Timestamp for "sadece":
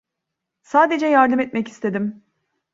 0.61-1.05